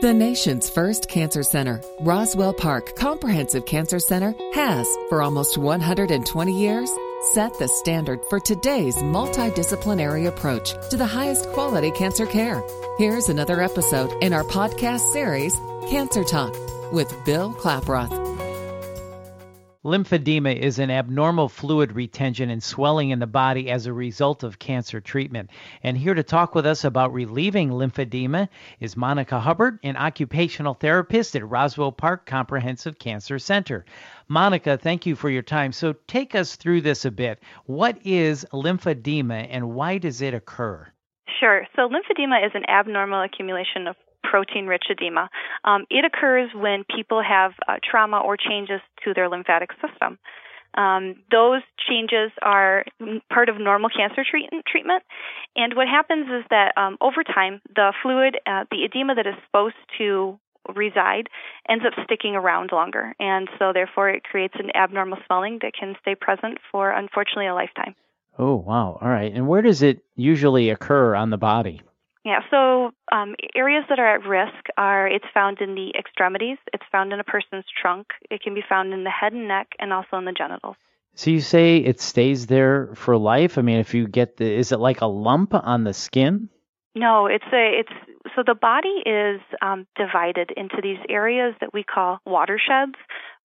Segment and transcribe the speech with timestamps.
[0.00, 6.88] The nation's first cancer center, Roswell Park Comprehensive Cancer Center, has, for almost 120 years,
[7.32, 12.62] set the standard for today's multidisciplinary approach to the highest quality cancer care.
[12.98, 15.56] Here's another episode in our podcast series,
[15.90, 16.54] Cancer Talk,
[16.92, 18.27] with Bill Klaproth.
[19.84, 24.58] Lymphedema is an abnormal fluid retention and swelling in the body as a result of
[24.58, 25.50] cancer treatment.
[25.84, 28.48] And here to talk with us about relieving lymphedema
[28.80, 33.84] is Monica Hubbert, an occupational therapist at Roswell Park Comprehensive Cancer Center.
[34.26, 35.70] Monica, thank you for your time.
[35.70, 37.38] So take us through this a bit.
[37.66, 40.88] What is lymphedema and why does it occur?
[41.38, 41.68] Sure.
[41.76, 43.94] So lymphedema is an abnormal accumulation of
[44.30, 45.30] protein rich edema.
[45.64, 50.18] Um, it occurs when people have uh, trauma or changes to their lymphatic system.
[50.76, 52.84] Um, those changes are
[53.30, 55.02] part of normal cancer treat- treatment.
[55.56, 59.34] And what happens is that um, over time, the fluid, uh, the edema that is
[59.46, 60.38] supposed to
[60.74, 61.28] reside,
[61.68, 63.14] ends up sticking around longer.
[63.18, 67.54] And so, therefore, it creates an abnormal swelling that can stay present for, unfortunately, a
[67.54, 67.94] lifetime.
[68.38, 68.98] Oh, wow.
[69.00, 69.32] All right.
[69.32, 71.80] And where does it usually occur on the body?
[72.28, 76.84] Yeah, so um, areas that are at risk are it's found in the extremities, it's
[76.92, 79.94] found in a person's trunk, it can be found in the head and neck, and
[79.94, 80.76] also in the genitals.
[81.14, 83.56] So you say it stays there for life?
[83.56, 86.50] I mean, if you get the, is it like a lump on the skin?
[86.94, 91.82] No, it's a it's so the body is um, divided into these areas that we
[91.82, 92.98] call watersheds.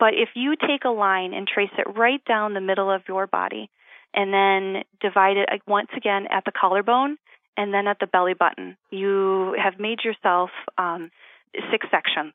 [0.00, 3.28] But if you take a line and trace it right down the middle of your
[3.28, 3.70] body,
[4.14, 7.18] and then divide it once again at the collarbone,
[7.56, 11.10] and then at the belly button, you have made yourself um,
[11.70, 12.32] six sections.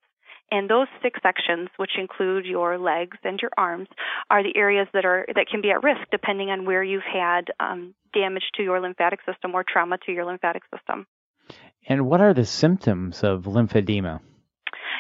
[0.52, 3.88] And those six sections, which include your legs and your arms,
[4.32, 7.52] are the areas that are that can be at risk depending on where you've had
[7.60, 11.06] um, damage to your lymphatic system or trauma to your lymphatic system.
[11.88, 14.22] And what are the symptoms of lymphedema?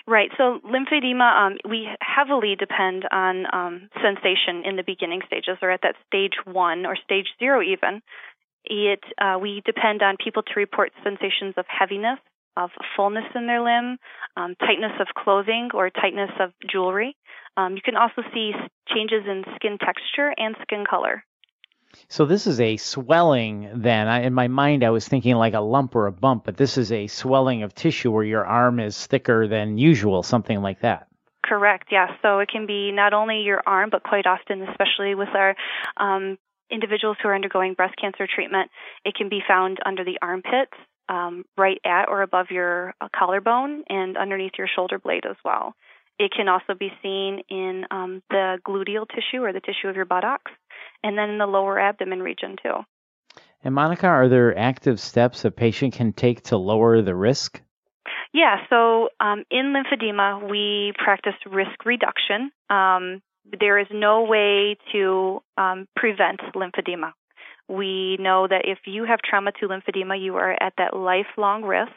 [0.08, 0.30] Right.
[0.38, 5.82] So lymphedema, um, we heavily depend on um, sensation in the beginning stages, or at
[5.84, 8.02] that stage one or stage zero, even.
[8.66, 12.20] It uh, we depend on people to report sensations of heaviness,
[12.58, 13.98] of fullness in their limb,
[14.36, 17.16] um, tightness of clothing or tightness of jewelry.
[17.58, 18.52] Um, you can also see
[18.94, 21.24] changes in skin texture and skin color.
[22.08, 23.70] So this is a swelling.
[23.76, 26.56] Then I, in my mind, I was thinking like a lump or a bump, but
[26.56, 30.82] this is a swelling of tissue where your arm is thicker than usual, something like
[30.82, 31.08] that.
[31.44, 31.88] Correct.
[31.92, 32.12] Yes.
[32.22, 35.56] So it can be not only your arm, but quite often, especially with our
[35.98, 36.38] um,
[36.72, 38.70] individuals who are undergoing breast cancer treatment,
[39.06, 40.74] it can be found under the armpits,
[41.10, 45.74] um, right at or above your uh, collarbone, and underneath your shoulder blade as well.
[46.20, 50.06] It can also be seen in um, the gluteal tissue or the tissue of your
[50.06, 50.52] buttocks,
[51.04, 52.84] and then in the lower abdomen region too.
[53.64, 57.62] And Monica, are there active steps a patient can take to lower the risk?
[58.34, 62.52] Yeah, so um, in lymphedema, we practice risk reduction.
[62.70, 63.22] Um,
[63.60, 67.12] there is no way to um, prevent lymphedema.
[67.68, 71.92] We know that if you have trauma to lymphedema, you are at that lifelong risk.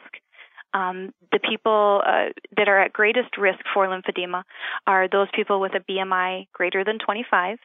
[0.73, 4.43] Um, the people uh, that are at greatest risk for lymphedema
[4.87, 7.59] are those people with a BMI greater than 25,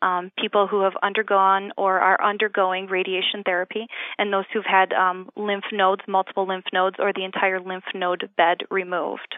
[0.00, 3.86] um, people who have undergone or are undergoing radiation therapy,
[4.18, 8.30] and those who've had um, lymph nodes, multiple lymph nodes, or the entire lymph node
[8.36, 9.36] bed removed.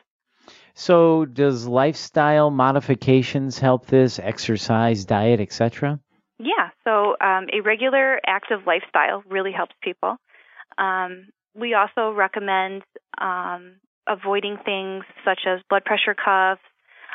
[0.74, 4.18] So, does lifestyle modifications help this?
[4.18, 5.98] Exercise, diet, etc.
[6.38, 6.70] Yeah.
[6.84, 10.16] So, um, a regular active lifestyle really helps people.
[10.78, 12.82] Um, we also recommend
[13.18, 13.76] um,
[14.06, 16.60] avoiding things such as blood pressure cuffs,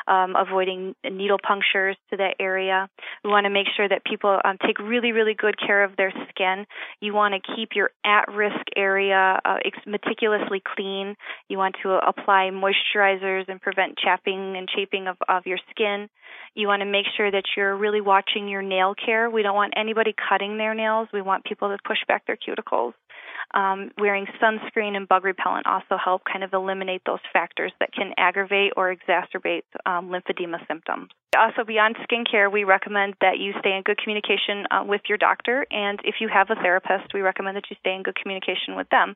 [0.06, 2.88] um, avoiding needle punctures to that area.
[3.24, 6.12] We want to make sure that people um, take really, really good care of their
[6.30, 6.66] skin.
[7.00, 11.16] You want to keep your at risk area uh, meticulously clean.
[11.48, 16.08] You want to apply moisturizers and prevent chapping and chafing of, of your skin.
[16.54, 19.30] You want to make sure that you're really watching your nail care.
[19.30, 21.08] We don't want anybody cutting their nails.
[21.12, 22.92] We want people to push back their cuticles
[23.54, 28.12] um, wearing sunscreen and bug repellent also help kind of eliminate those factors that can
[28.16, 31.08] aggravate or exacerbate um, lymphedema symptoms.
[31.38, 35.66] Also, beyond skincare, we recommend that you stay in good communication uh, with your doctor,
[35.70, 38.88] and if you have a therapist, we recommend that you stay in good communication with
[38.90, 39.14] them.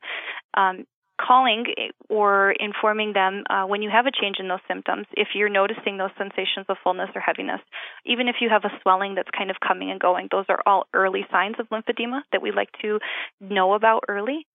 [0.54, 0.86] Um,
[1.20, 1.64] calling
[2.08, 5.96] or informing them uh, when you have a change in those symptoms, if you're noticing
[5.96, 7.60] those sensations of fullness or heaviness,
[8.04, 10.86] even if you have a swelling that's kind of coming and going, those are all
[10.94, 12.98] early signs of lymphedema that we like to
[13.40, 14.46] know about early.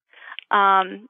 [0.49, 1.07] Um,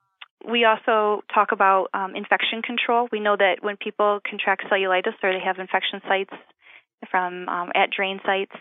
[0.48, 3.08] we also talk about um, infection control.
[3.12, 6.34] We know that when people contract cellulitis or they have infection sites
[7.10, 8.54] from um, at drain sites,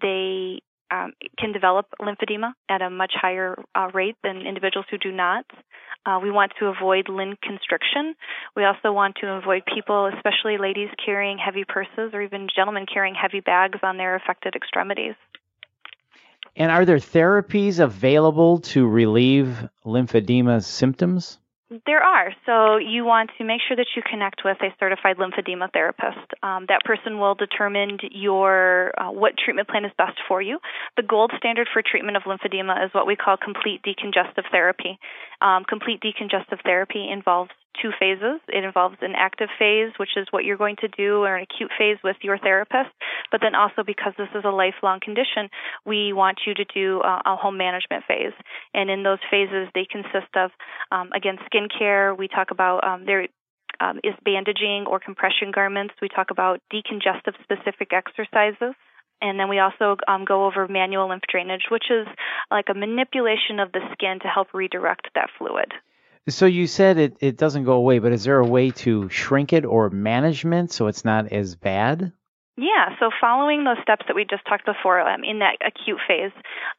[0.00, 5.12] they um, can develop lymphedema at a much higher uh, rate than individuals who do
[5.12, 5.44] not.
[6.06, 8.14] Uh, we want to avoid limb constriction.
[8.56, 13.14] We also want to avoid people, especially ladies, carrying heavy purses or even gentlemen carrying
[13.14, 15.14] heavy bags on their affected extremities.
[16.56, 21.38] And are there therapies available to relieve lymphedema symptoms?
[21.84, 22.32] There are.
[22.46, 26.32] So you want to make sure that you connect with a certified lymphedema therapist.
[26.42, 30.60] Um, that person will determine your uh, what treatment plan is best for you.
[30.96, 34.98] The gold standard for treatment of lymphedema is what we call complete decongestive therapy.
[35.42, 37.50] Um, complete decongestive therapy involves
[37.82, 38.40] two phases.
[38.48, 41.70] It involves an active phase, which is what you're going to do, or an acute
[41.78, 42.90] phase with your therapist.
[43.30, 45.50] But then also, because this is a lifelong condition,
[45.84, 48.32] we want you to do a, a home management phase.
[48.74, 50.50] And in those phases, they consist of,
[50.90, 52.14] um, again, skin care.
[52.14, 53.28] We talk about um, there
[53.80, 55.94] um, is bandaging or compression garments.
[56.00, 58.74] We talk about decongestive specific exercises.
[59.20, 62.06] And then we also um, go over manual lymph drainage, which is
[62.50, 65.72] like a manipulation of the skin to help redirect that fluid.
[66.28, 69.52] So you said it, it doesn't go away, but is there a way to shrink
[69.52, 72.12] it or management so it's not as bad?
[72.60, 76.32] Yeah, so following those steps that we just talked before um, in that acute phase,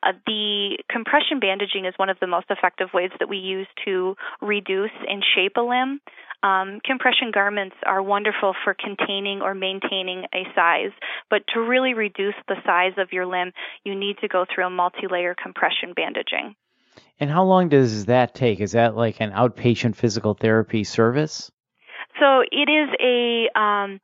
[0.04, 4.16] uh, the compression bandaging is one of the most effective ways that we use to
[4.42, 6.02] reduce and shape a limb.
[6.44, 10.92] Um, compression garments are wonderful for containing or maintaining a size,
[11.30, 13.54] but to really reduce the size of your limb,
[13.86, 16.56] you need to go through a multi layer compression bandaging.
[17.22, 18.60] And how long does that take?
[18.60, 21.50] Is that like an outpatient physical therapy service?
[22.20, 24.00] So it is a um,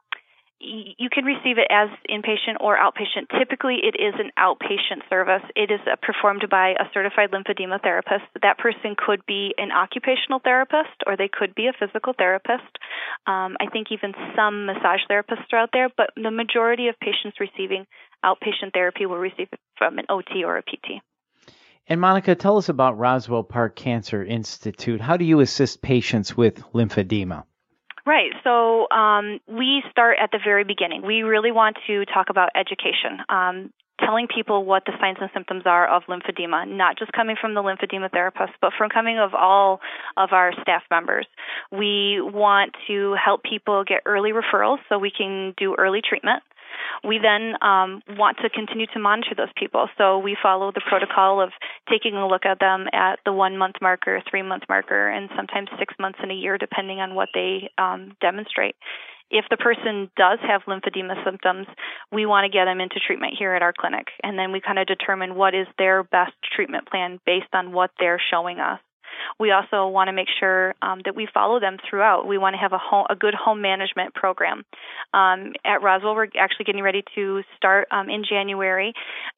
[0.59, 3.27] you can receive it as inpatient or outpatient.
[3.37, 5.43] Typically, it is an outpatient service.
[5.55, 8.23] It is uh, performed by a certified lymphedema therapist.
[8.41, 12.63] That person could be an occupational therapist or they could be a physical therapist.
[13.27, 17.39] Um, I think even some massage therapists are out there, but the majority of patients
[17.39, 17.85] receiving
[18.23, 21.03] outpatient therapy will receive it from an OT or a PT.
[21.87, 25.01] And Monica, tell us about Roswell Park Cancer Institute.
[25.01, 27.43] How do you assist patients with lymphedema?
[28.05, 28.31] Right.
[28.43, 31.01] So um, we start at the very beginning.
[31.05, 33.19] We really want to talk about education.
[33.29, 37.53] Um, telling people what the signs and symptoms are of lymphedema, not just coming from
[37.53, 39.79] the lymphedema therapist, but from coming of all
[40.17, 41.25] of our staff members.
[41.71, 46.43] We want to help people get early referrals so we can do early treatment.
[47.03, 49.87] We then um, want to continue to monitor those people.
[49.97, 51.51] So we follow the protocol of
[51.89, 55.69] taking a look at them at the one month marker, three month marker, and sometimes
[55.79, 58.75] six months in a year, depending on what they um, demonstrate.
[59.31, 61.67] If the person does have lymphedema symptoms,
[62.11, 64.07] we want to get them into treatment here at our clinic.
[64.21, 67.89] And then we kind of determine what is their best treatment plan based on what
[67.99, 68.79] they're showing us.
[69.39, 72.27] We also want to make sure um, that we follow them throughout.
[72.27, 74.63] We want to have a, home, a good home management program.
[75.13, 78.93] Um, at Roswell, we're actually getting ready to start um, in January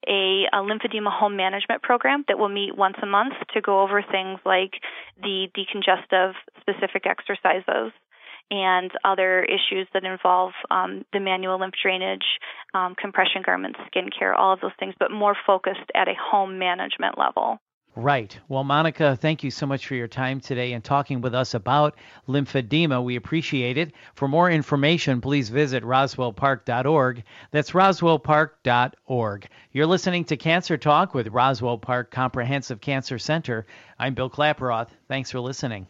[0.07, 4.01] a, a lymphedema home management program that will meet once a month to go over
[4.01, 4.73] things like
[5.21, 7.91] the decongestive specific exercises
[8.49, 12.23] and other issues that involve um, the manual lymph drainage,
[12.73, 17.17] um, compression garments, skincare, all of those things, but more focused at a home management
[17.17, 17.59] level.
[17.99, 18.37] Right.
[18.47, 21.95] Well, Monica, thank you so much for your time today and talking with us about
[22.27, 23.03] lymphedema.
[23.03, 23.91] We appreciate it.
[24.13, 27.23] For more information, please visit roswellpark.org.
[27.49, 29.47] That's roswellpark.org.
[29.71, 33.65] You're listening to Cancer Talk with Roswell Park Comprehensive Cancer Center.
[33.97, 34.89] I'm Bill Klaproth.
[35.07, 35.85] Thanks for listening.